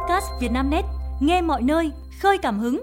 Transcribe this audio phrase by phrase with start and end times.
[0.00, 0.84] podcast Vietnamnet,
[1.20, 2.82] nghe mọi nơi, khơi cảm hứng.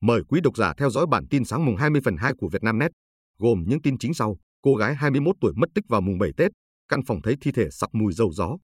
[0.00, 2.90] Mời quý độc giả theo dõi bản tin sáng mùng 20 phần 2 của Vietnamnet,
[3.38, 4.36] gồm những tin chính sau.
[4.62, 6.50] Cô gái 21 tuổi mất tích vào mùng 7 Tết,
[6.88, 8.56] căn phòng thấy thi thể sặc mùi dầu gió.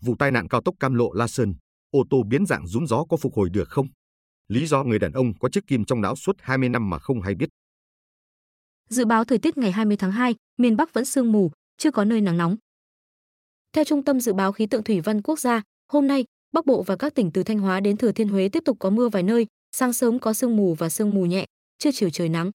[0.00, 1.54] Vụ tai nạn cao tốc Cam Lộ La Sơn,
[1.90, 3.86] ô tô biến dạng rúm gió có phục hồi được không?
[4.48, 7.20] Lý do người đàn ông có chiếc kim trong não suốt 20 năm mà không
[7.20, 7.48] hay biết.
[8.88, 12.04] Dự báo thời tiết ngày 20 tháng 2, miền Bắc vẫn sương mù, chưa có
[12.04, 12.56] nơi nắng nóng.
[13.72, 15.62] Theo Trung tâm Dự báo Khí tượng Thủy văn Quốc gia,
[15.92, 16.24] hôm nay,
[16.54, 18.90] Bắc Bộ và các tỉnh từ Thanh Hóa đến Thừa Thiên Huế tiếp tục có
[18.90, 21.46] mưa vài nơi, sáng sớm có sương mù và sương mù nhẹ,
[21.78, 22.50] trưa chiều trời nắng.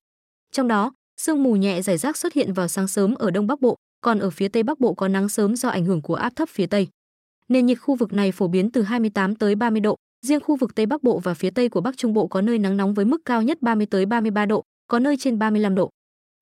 [0.51, 3.61] Trong đó, sương mù nhẹ rải rác xuất hiện vào sáng sớm ở Đông Bắc
[3.61, 6.35] Bộ, còn ở phía Tây Bắc Bộ có nắng sớm do ảnh hưởng của áp
[6.35, 6.87] thấp phía Tây.
[7.47, 9.95] Nền nhiệt khu vực này phổ biến từ 28 tới 30 độ,
[10.25, 12.59] riêng khu vực Tây Bắc Bộ và phía Tây của Bắc Trung Bộ có nơi
[12.59, 15.89] nắng nóng với mức cao nhất 30 tới 33 độ, có nơi trên 35 độ.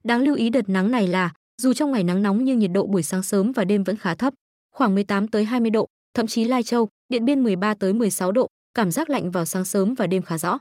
[0.04, 2.86] Đáng lưu ý đợt nắng này là, dù trong ngày nắng nóng nhưng nhiệt độ
[2.86, 4.34] buổi sáng sớm và đêm vẫn khá thấp,
[4.76, 5.88] khoảng 18 tới 20 độ,
[6.18, 9.66] thậm chí Lai Châu, Điện Biên 13 tới 16 độ, cảm giác lạnh vào sáng
[9.66, 10.60] sớm và đêm khá rõ.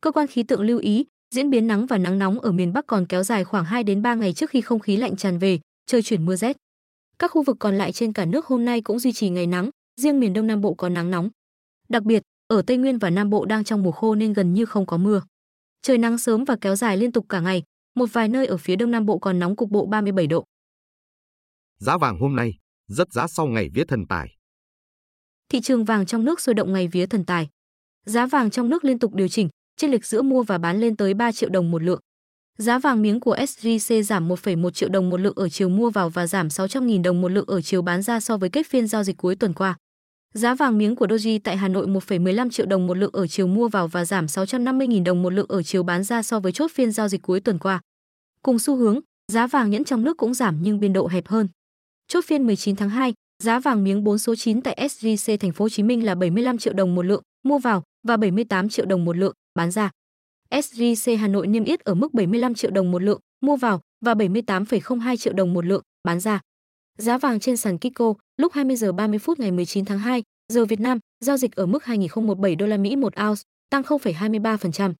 [0.00, 2.86] Cơ quan khí tượng lưu ý, diễn biến nắng và nắng nóng ở miền Bắc
[2.86, 5.60] còn kéo dài khoảng 2 đến 3 ngày trước khi không khí lạnh tràn về,
[5.86, 6.56] trời chuyển mưa rét.
[7.18, 9.70] Các khu vực còn lại trên cả nước hôm nay cũng duy trì ngày nắng,
[10.00, 11.30] riêng miền Đông Nam Bộ có nắng nóng.
[11.88, 14.64] Đặc biệt, ở Tây Nguyên và Nam Bộ đang trong mùa khô nên gần như
[14.64, 15.22] không có mưa.
[15.82, 17.62] Trời nắng sớm và kéo dài liên tục cả ngày,
[17.96, 20.44] một vài nơi ở phía Đông Nam Bộ còn nóng cục bộ 37 độ.
[21.78, 24.37] Giá vàng hôm nay rất giá sau ngày vía thần tài.
[25.52, 27.48] Thị trường vàng trong nước sôi động ngày vía thần tài.
[28.06, 30.96] Giá vàng trong nước liên tục điều chỉnh, chênh lệch giữa mua và bán lên
[30.96, 32.00] tới 3 triệu đồng một lượng.
[32.58, 36.10] Giá vàng miếng của SJC giảm 1,1 triệu đồng một lượng ở chiều mua vào
[36.10, 39.04] và giảm 600.000 đồng một lượng ở chiều bán ra so với kết phiên giao
[39.04, 39.76] dịch cuối tuần qua.
[40.34, 43.46] Giá vàng miếng của Doji tại Hà Nội 1,15 triệu đồng một lượng ở chiều
[43.46, 46.70] mua vào và giảm 650.000 đồng một lượng ở chiều bán ra so với chốt
[46.74, 47.80] phiên giao dịch cuối tuần qua.
[48.42, 49.00] Cùng xu hướng,
[49.32, 51.48] giá vàng nhẫn trong nước cũng giảm nhưng biên độ hẹp hơn.
[52.08, 55.64] Chốt phiên 19 tháng 2, giá vàng miếng 4 số 9 tại SJC thành phố
[55.64, 59.04] Hồ Chí Minh là 75 triệu đồng một lượng mua vào và 78 triệu đồng
[59.04, 59.90] một lượng bán ra.
[60.50, 64.14] SJC Hà Nội niêm yết ở mức 75 triệu đồng một lượng mua vào và
[64.14, 66.40] 78,02 triệu đồng một lượng bán ra.
[66.98, 70.22] Giá vàng trên sàn Kiko lúc 20 giờ 30 phút ngày 19 tháng 2
[70.52, 74.92] giờ Việt Nam giao dịch ở mức 2017 đô la Mỹ một ounce, tăng 0,23%.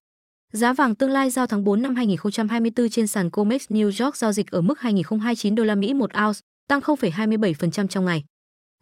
[0.52, 4.32] Giá vàng tương lai giao tháng 4 năm 2024 trên sàn Comex New York giao
[4.32, 8.24] dịch ở mức 2029 đô la Mỹ một ounce, tăng 0,27% trong ngày.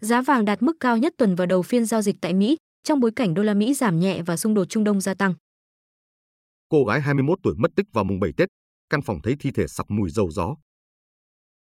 [0.01, 3.01] Giá vàng đạt mức cao nhất tuần vào đầu phiên giao dịch tại Mỹ, trong
[3.01, 5.35] bối cảnh đô la Mỹ giảm nhẹ và xung đột Trung Đông gia tăng.
[6.69, 8.49] Cô gái 21 tuổi mất tích vào mùng 7 Tết,
[8.91, 10.57] căn phòng thấy thi thể sặc mùi dầu gió.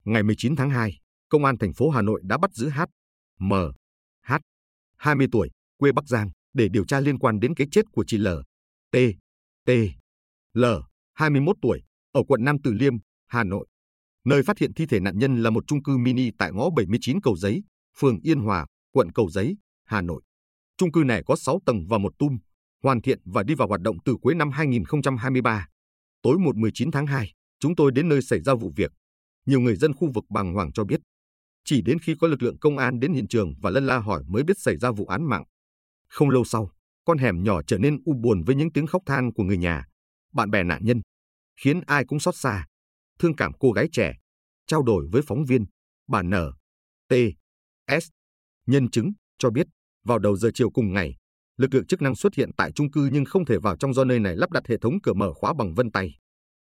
[0.04, 2.80] Ngày 19 tháng 2, Công an thành phố Hà Nội đã bắt giữ H,
[3.38, 3.52] M,
[4.26, 4.32] H,
[4.96, 8.18] 20 tuổi, quê Bắc Giang, để điều tra liên quan đến cái chết của chị
[8.18, 8.28] L,
[8.92, 8.96] T,
[9.66, 9.70] T,
[10.54, 10.64] L,
[11.14, 11.82] 21 tuổi,
[12.12, 12.94] ở quận Nam Từ Liêm,
[13.26, 13.66] Hà Nội.
[14.24, 17.20] Nơi phát hiện thi thể nạn nhân là một chung cư mini tại ngõ 79
[17.20, 17.62] Cầu Giấy,
[17.98, 20.22] phường Yên Hòa, quận Cầu Giấy, Hà Nội.
[20.76, 22.38] Chung cư này có 6 tầng và một tum,
[22.82, 25.66] hoàn thiện và đi vào hoạt động từ cuối năm 2023.
[26.22, 28.92] Tối 1 19 tháng 2, chúng tôi đến nơi xảy ra vụ việc.
[29.46, 31.00] Nhiều người dân khu vực bàng hoàng cho biết,
[31.64, 34.22] chỉ đến khi có lực lượng công an đến hiện trường và lân la hỏi
[34.26, 35.44] mới biết xảy ra vụ án mạng.
[36.08, 36.70] Không lâu sau,
[37.04, 39.84] con hẻm nhỏ trở nên u buồn với những tiếng khóc than của người nhà,
[40.32, 41.00] bạn bè nạn nhân,
[41.60, 42.66] khiến ai cũng xót xa,
[43.20, 44.12] thương cảm cô gái trẻ,
[44.66, 45.64] trao đổi với phóng viên,
[46.08, 46.32] bà N,
[47.08, 47.14] T,
[48.00, 48.08] S,
[48.66, 49.66] nhân chứng cho biết
[50.04, 51.16] vào đầu giờ chiều cùng ngày,
[51.56, 54.04] lực lượng chức năng xuất hiện tại chung cư nhưng không thể vào trong do
[54.04, 56.18] nơi này lắp đặt hệ thống cửa mở khóa bằng vân tay.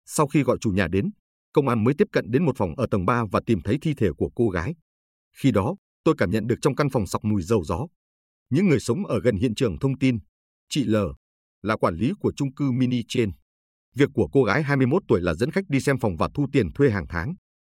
[0.06, 1.10] Sau khi gọi chủ nhà đến,
[1.52, 3.94] công an mới tiếp cận đến một phòng ở tầng 3 và tìm thấy thi
[3.94, 4.74] thể của cô gái.
[5.36, 7.86] Khi đó, tôi cảm nhận được trong căn phòng sọc mùi dầu gió.
[8.50, 10.18] Những người sống ở gần hiện trường thông tin,
[10.68, 10.96] chị L
[11.62, 13.30] là quản lý của chung cư mini trên.
[13.94, 16.72] Việc của cô gái 21 tuổi là dẫn khách đi xem phòng và thu tiền
[16.72, 17.34] thuê hàng tháng.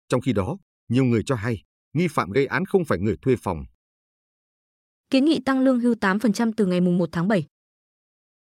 [0.09, 0.57] Trong khi đó,
[0.89, 3.65] nhiều người cho hay, nghi phạm gây án không phải người thuê phòng.
[5.11, 7.45] Kiến nghị tăng lương hưu 8% từ ngày 1 tháng 7.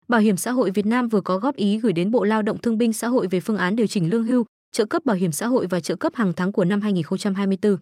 [0.07, 2.57] Bảo hiểm xã hội Việt Nam vừa có góp ý gửi đến Bộ Lao động
[2.61, 5.31] Thương binh Xã hội về phương án điều chỉnh lương hưu, trợ cấp bảo hiểm
[5.31, 7.77] xã hội và trợ cấp hàng tháng của năm 2024.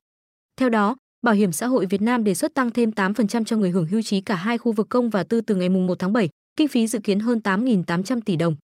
[0.57, 3.69] Theo đó, Bảo hiểm xã hội Việt Nam đề xuất tăng thêm 8% cho người
[3.69, 6.29] hưởng hưu trí cả hai khu vực công và tư từ ngày 1 tháng 7,
[6.55, 8.55] kinh phí dự kiến hơn 8.800 tỷ đồng.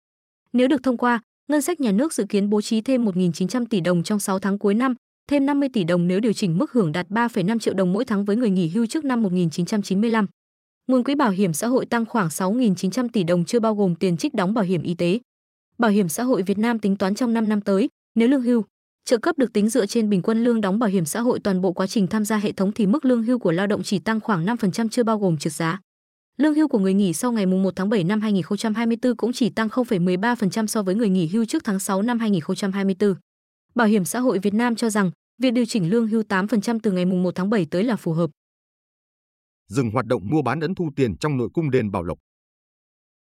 [0.54, 3.82] Nếu được thông qua, ngân sách nhà nước dự kiến bố trí thêm 1.900 tỷ
[3.82, 4.96] đồng trong 6 tháng cuối năm,
[5.30, 8.26] thêm 50 tỷ đồng nếu điều chỉnh mức hưởng đạt 3,5 triệu đồng mỗi tháng
[8.26, 10.28] với người nghỉ hưu trước năm 1995.
[10.88, 14.18] Nguồn quỹ bảo hiểm xã hội tăng khoảng 6.900 tỷ đồng chưa bao gồm tiền
[14.18, 15.20] trích đóng bảo hiểm y tế.
[15.78, 18.64] Bảo hiểm xã hội Việt Nam tính toán trong 5 năm tới, nếu lương hưu,
[19.06, 21.62] trợ cấp được tính dựa trên bình quân lương đóng bảo hiểm xã hội toàn
[21.62, 24.00] bộ quá trình tham gia hệ thống thì mức lương hưu của lao động chỉ
[24.00, 25.80] tăng khoảng 5% chưa bao gồm trượt giá.
[26.38, 29.68] Lương hưu của người nghỉ sau ngày 1 tháng 7 năm 2024 cũng chỉ tăng
[29.68, 33.14] 0,13% so với người nghỉ hưu trước tháng 6 năm 2024.
[33.76, 35.12] Bảo hiểm xã hội Việt Nam cho rằng
[35.42, 38.30] việc điều chỉnh lương hưu 8% từ ngày 1 tháng 7 tới là phù hợp.
[39.68, 42.18] dừng hoạt động mua bán ấn thu tiền trong nội cung đền Bảo Lộc.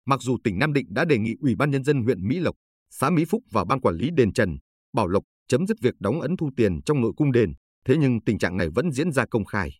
[0.07, 2.55] Mặc dù tỉnh Nam Định đã đề nghị Ủy ban nhân dân huyện Mỹ Lộc,
[2.91, 4.57] xã Mỹ Phúc và ban quản lý đền Trần,
[4.93, 7.53] Bảo Lộc chấm dứt việc đóng ấn thu tiền trong nội cung đền,
[7.85, 9.71] thế nhưng tình trạng này vẫn diễn ra công khai.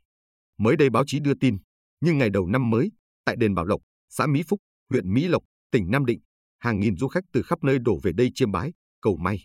[0.59, 1.57] Mới đây báo chí đưa tin,
[2.01, 2.91] nhưng ngày đầu năm mới,
[3.27, 6.21] tại đền Bảo Lộc, xã Mỹ Phúc, huyện Mỹ Lộc, tỉnh Nam Định,
[6.59, 9.39] hàng nghìn du khách từ khắp nơi đổ về đây chiêm bái, cầu may.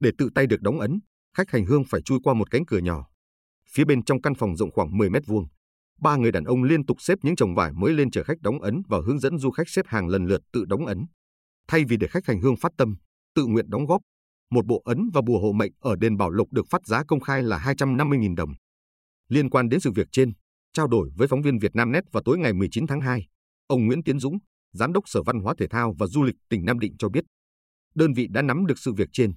[0.00, 1.00] Để tự tay được đóng ấn,
[1.36, 3.06] khách hành hương phải chui qua một cánh cửa nhỏ.
[3.74, 5.46] Phía bên trong căn phòng rộng khoảng 10 mét vuông,
[6.00, 8.60] ba người đàn ông liên tục xếp những chồng vải mới lên chờ khách đóng
[8.60, 11.06] ấn và hướng dẫn du khách xếp hàng lần lượt tự đóng ấn.
[11.68, 12.96] Thay vì để khách hành hương phát tâm,
[13.34, 14.02] tự nguyện đóng góp,
[14.50, 17.20] một bộ ấn và bùa hộ mệnh ở đền Bảo Lộc được phát giá công
[17.20, 18.50] khai là 250.000 đồng.
[19.28, 20.32] Liên quan đến sự việc trên,
[20.76, 23.26] trao đổi với phóng viên Vietnamnet vào tối ngày 19 tháng 2,
[23.66, 24.38] ông Nguyễn Tiến Dũng,
[24.72, 27.24] Giám đốc Sở Văn hóa Thể thao và Du lịch tỉnh Nam Định cho biết,
[27.94, 29.32] đơn vị đã nắm được sự việc trên.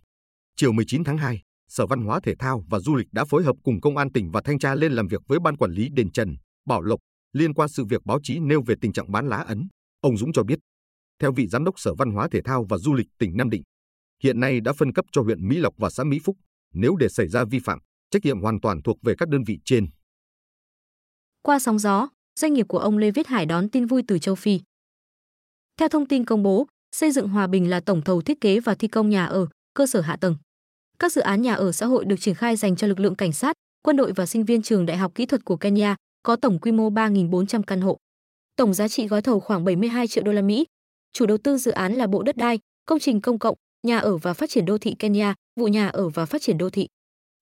[0.55, 3.55] Chiều 19 tháng 2, Sở Văn hóa Thể thao và Du lịch đã phối hợp
[3.63, 6.11] cùng Công an tỉnh và Thanh tra lên làm việc với Ban Quản lý Đền
[6.11, 6.35] Trần,
[6.67, 6.99] Bảo Lộc
[7.33, 9.67] liên quan sự việc báo chí nêu về tình trạng bán lá ấn.
[10.01, 10.59] Ông Dũng cho biết,
[11.21, 13.63] theo vị Giám đốc Sở Văn hóa Thể thao và Du lịch tỉnh Nam Định,
[14.23, 16.37] hiện nay đã phân cấp cho huyện Mỹ Lộc và xã Mỹ Phúc.
[16.73, 17.79] Nếu để xảy ra vi phạm,
[18.11, 19.87] trách nhiệm hoàn toàn thuộc về các đơn vị trên.
[21.41, 22.09] Qua sóng gió,
[22.39, 24.59] doanh nghiệp của ông Lê Viết Hải đón tin vui từ châu Phi.
[25.77, 28.75] Theo thông tin công bố, xây dựng Hòa Bình là tổng thầu thiết kế và
[28.75, 30.35] thi công nhà ở, cơ sở hạ tầng.
[30.99, 33.33] Các dự án nhà ở xã hội được triển khai dành cho lực lượng cảnh
[33.33, 36.59] sát, quân đội và sinh viên trường Đại học Kỹ thuật của Kenya, có tổng
[36.59, 37.97] quy mô 3.400 căn hộ.
[38.55, 40.65] Tổng giá trị gói thầu khoảng 72 triệu đô la Mỹ.
[41.13, 44.17] Chủ đầu tư dự án là Bộ Đất đai, Công trình công cộng, Nhà ở
[44.17, 46.87] và Phát triển đô thị Kenya, vụ Nhà ở và Phát triển đô thị.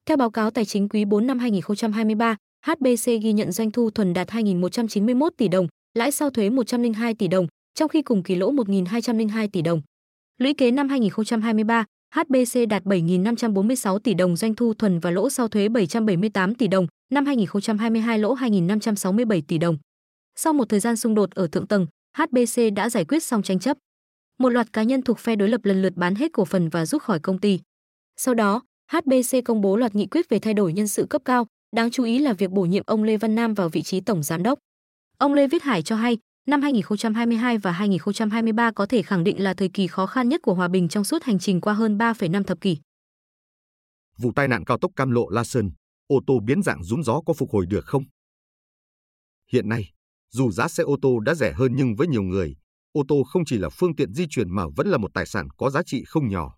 [0.06, 4.14] Theo báo cáo tài chính quý 4 năm 2023, HBC ghi nhận doanh thu thuần
[4.14, 8.52] đạt 2.191 tỷ đồng, lãi sau thuế 102 tỷ đồng, trong khi cùng kỳ lỗ
[8.52, 9.82] 1.202 tỷ đồng.
[10.38, 15.48] Lũy kế năm 2023, HBC đạt 7.546 tỷ đồng doanh thu thuần và lỗ sau
[15.48, 19.78] thuế 778 tỷ đồng, năm 2022 lỗ 2.567 tỷ đồng.
[20.36, 21.88] Sau một thời gian xung đột ở thượng tầng,
[22.18, 23.78] HBC đã giải quyết xong tranh chấp.
[24.40, 26.86] Một loạt cá nhân thuộc phe đối lập lần lượt bán hết cổ phần và
[26.86, 27.60] rút khỏi công ty.
[28.18, 28.62] Sau đó,
[28.92, 32.04] HBC công bố loạt nghị quyết về thay đổi nhân sự cấp cao, đáng chú
[32.04, 34.60] ý là việc bổ nhiệm ông Lê Văn Nam vào vị trí tổng giám đốc.
[35.18, 36.18] Ông Lê Viết Hải cho hay,
[36.48, 40.54] năm 2022 và 2023 có thể khẳng định là thời kỳ khó khăn nhất của
[40.54, 42.78] Hòa Bình trong suốt hành trình qua hơn 3,5 thập kỷ.
[44.18, 45.72] Vụ tai nạn cao tốc Cam Lộ La Sơn,
[46.08, 48.04] ô tô biến dạng rúm gió có phục hồi được không?
[49.52, 49.92] Hiện nay,
[50.32, 52.56] dù giá xe ô tô đã rẻ hơn nhưng với nhiều người,
[52.92, 55.48] ô tô không chỉ là phương tiện di chuyển mà vẫn là một tài sản
[55.58, 56.56] có giá trị không nhỏ.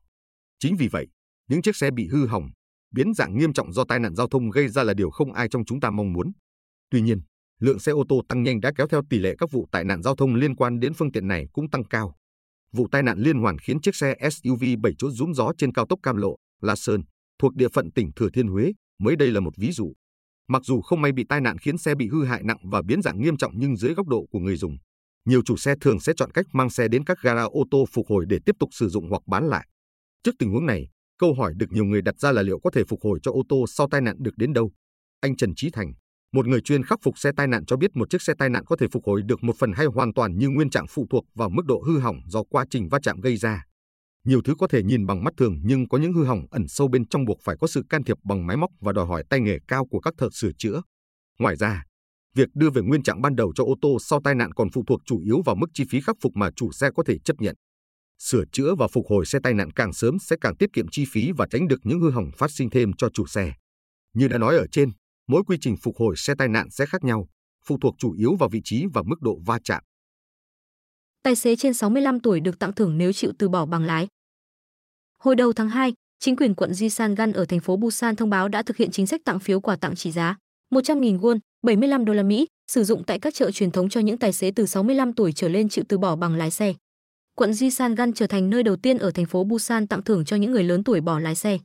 [0.60, 1.08] Chính vì vậy,
[1.48, 2.50] những chiếc xe bị hư hỏng,
[2.92, 5.48] biến dạng nghiêm trọng do tai nạn giao thông gây ra là điều không ai
[5.50, 6.32] trong chúng ta mong muốn.
[6.90, 7.22] Tuy nhiên,
[7.60, 10.04] lượng xe ô tô tăng nhanh đã kéo theo tỷ lệ các vụ tai nạn
[10.04, 12.16] giao thông liên quan đến phương tiện này cũng tăng cao.
[12.74, 15.86] Vụ tai nạn liên hoàn khiến chiếc xe SUV 7 chỗ rúm gió trên cao
[15.90, 17.02] tốc Cam Lộ, La Sơn,
[17.40, 19.94] thuộc địa phận tỉnh Thừa Thiên Huế, mới đây là một ví dụ.
[20.48, 23.02] Mặc dù không may bị tai nạn khiến xe bị hư hại nặng và biến
[23.02, 24.78] dạng nghiêm trọng nhưng dưới góc độ của người dùng,
[25.26, 28.08] nhiều chủ xe thường sẽ chọn cách mang xe đến các gara ô tô phục
[28.10, 29.68] hồi để tiếp tục sử dụng hoặc bán lại.
[30.24, 30.90] Trước tình huống này,
[31.20, 33.42] câu hỏi được nhiều người đặt ra là liệu có thể phục hồi cho ô
[33.50, 34.72] tô sau tai nạn được đến đâu?
[35.22, 35.94] Anh Trần Trí Thành,
[36.34, 38.66] một người chuyên khắc phục xe tai nạn cho biết một chiếc xe tai nạn
[38.66, 41.26] có thể phục hồi được một phần hay hoàn toàn như nguyên trạng phụ thuộc
[41.36, 43.64] vào mức độ hư hỏng do quá trình va chạm gây ra.
[44.26, 46.88] Nhiều thứ có thể nhìn bằng mắt thường nhưng có những hư hỏng ẩn sâu
[46.88, 49.40] bên trong buộc phải có sự can thiệp bằng máy móc và đòi hỏi tay
[49.40, 50.82] nghề cao của các thợ sửa chữa.
[51.40, 51.84] Ngoài ra,
[52.36, 54.84] việc đưa về nguyên trạng ban đầu cho ô tô sau tai nạn còn phụ
[54.88, 57.36] thuộc chủ yếu vào mức chi phí khắc phục mà chủ xe có thể chấp
[57.40, 57.56] nhận.
[58.20, 61.06] Sửa chữa và phục hồi xe tai nạn càng sớm sẽ càng tiết kiệm chi
[61.12, 63.54] phí và tránh được những hư hỏng phát sinh thêm cho chủ xe.
[64.14, 64.90] Như đã nói ở trên,
[65.28, 67.28] mỗi quy trình phục hồi xe tai nạn sẽ khác nhau,
[67.66, 69.84] phụ thuộc chủ yếu vào vị trí và mức độ va chạm.
[71.24, 74.08] Tài xế trên 65 tuổi được tặng thưởng nếu chịu từ bỏ bằng lái.
[75.24, 78.64] Hồi đầu tháng 2, chính quyền quận Jisan-gan ở thành phố Busan thông báo đã
[78.64, 80.36] thực hiện chính sách tặng phiếu quà tặng trị giá
[80.74, 84.18] 100.000 won, 75 đô la Mỹ, sử dụng tại các chợ truyền thống cho những
[84.18, 86.74] tài xế từ 65 tuổi trở lên chịu từ bỏ bằng lái xe.
[87.40, 90.52] Quận Jisangan trở thành nơi đầu tiên ở thành phố Busan tặng thưởng cho những
[90.52, 91.58] người lớn tuổi bỏ lái xe.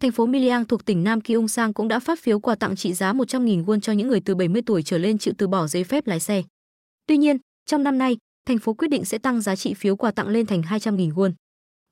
[0.00, 3.12] Thành phố Miliang thuộc tỉnh Nam Gyeongsang cũng đã phát phiếu quà tặng trị giá
[3.12, 6.06] 100.000 won cho những người từ 70 tuổi trở lên chịu từ bỏ giấy phép
[6.06, 6.42] lái xe.
[7.06, 10.10] Tuy nhiên, trong năm nay, thành phố quyết định sẽ tăng giá trị phiếu quà
[10.10, 11.32] tặng lên thành 200.000 won.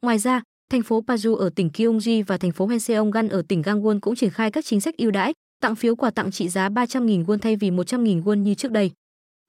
[0.02, 4.00] Ngoài ra, thành phố Paju ở tỉnh Gyeonggi và thành phố Hwaseonggan ở tỉnh Gangwon
[4.00, 7.24] cũng triển khai các chính sách ưu đãi, tặng phiếu quà tặng trị giá 300.000
[7.24, 8.90] won thay vì 100.000 won như trước đây.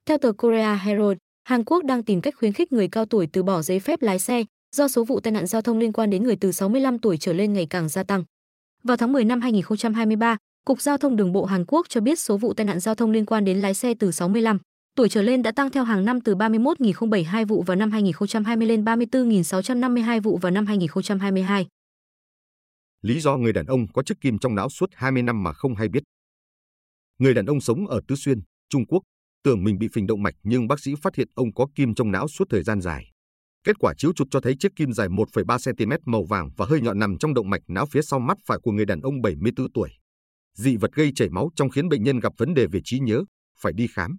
[0.06, 1.18] Theo tờ Korea Herald,
[1.48, 4.18] Hàn Quốc đang tìm cách khuyến khích người cao tuổi từ bỏ giấy phép lái
[4.18, 4.44] xe
[4.76, 7.32] do số vụ tai nạn giao thông liên quan đến người từ 65 tuổi trở
[7.32, 8.24] lên ngày càng gia tăng.
[8.84, 12.36] Vào tháng 10 năm 2023, Cục Giao thông Đường bộ Hàn Quốc cho biết số
[12.36, 14.58] vụ tai nạn giao thông liên quan đến lái xe từ 65
[14.94, 18.84] tuổi trở lên đã tăng theo hàng năm từ 31.072 vụ vào năm 2020 lên
[18.84, 21.66] 34.652 vụ vào năm 2022.
[23.02, 25.74] Lý do người đàn ông có chức kim trong não suốt 20 năm mà không
[25.74, 26.02] hay biết.
[27.18, 29.02] Người đàn ông sống ở Tứ Xuyên, Trung Quốc,
[29.44, 32.10] Tưởng mình bị phình động mạch nhưng bác sĩ phát hiện ông có kim trong
[32.10, 33.10] não suốt thời gian dài.
[33.64, 36.80] Kết quả chiếu chụp cho thấy chiếc kim dài 1,3 cm màu vàng và hơi
[36.80, 39.72] nhọn nằm trong động mạch não phía sau mắt phải của người đàn ông 74
[39.72, 39.90] tuổi.
[40.54, 43.24] Dị vật gây chảy máu trong khiến bệnh nhân gặp vấn đề về trí nhớ,
[43.60, 44.16] phải đi khám.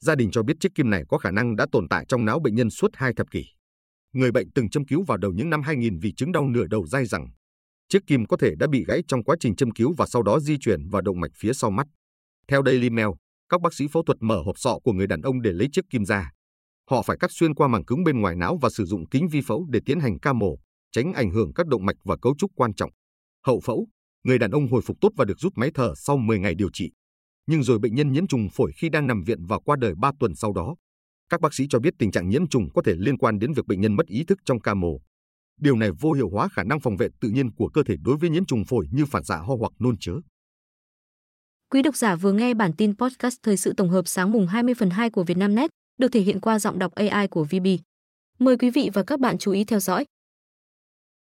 [0.00, 2.40] Gia đình cho biết chiếc kim này có khả năng đã tồn tại trong não
[2.40, 3.44] bệnh nhân suốt hai thập kỷ.
[4.12, 6.86] Người bệnh từng châm cứu vào đầu những năm 2000 vì chứng đau nửa đầu
[6.86, 7.26] dai dẳng.
[7.88, 10.40] Chiếc kim có thể đã bị gãy trong quá trình châm cứu và sau đó
[10.40, 11.86] di chuyển vào động mạch phía sau mắt.
[12.48, 13.08] Theo Daily Mail,
[13.48, 15.84] các bác sĩ phẫu thuật mở hộp sọ của người đàn ông để lấy chiếc
[15.90, 16.30] kim ra.
[16.90, 19.40] Họ phải cắt xuyên qua màng cứng bên ngoài não và sử dụng kính vi
[19.46, 20.58] phẫu để tiến hành ca mổ,
[20.92, 22.90] tránh ảnh hưởng các động mạch và cấu trúc quan trọng.
[23.46, 23.88] Hậu phẫu,
[24.24, 26.68] người đàn ông hồi phục tốt và được rút máy thở sau 10 ngày điều
[26.72, 26.90] trị.
[27.46, 30.10] Nhưng rồi bệnh nhân nhiễm trùng phổi khi đang nằm viện và qua đời 3
[30.20, 30.76] tuần sau đó.
[31.28, 33.66] Các bác sĩ cho biết tình trạng nhiễm trùng có thể liên quan đến việc
[33.66, 35.00] bệnh nhân mất ý thức trong ca mổ.
[35.60, 38.16] Điều này vô hiệu hóa khả năng phòng vệ tự nhiên của cơ thể đối
[38.16, 40.12] với nhiễm trùng phổi như phản xạ ho hoặc nôn chớ.
[41.74, 44.74] Quý độc giả vừa nghe bản tin podcast thời sự tổng hợp sáng mùng 20
[44.74, 47.66] phần 2 của Vietnamnet, được thể hiện qua giọng đọc AI của VB.
[48.38, 50.04] Mời quý vị và các bạn chú ý theo dõi.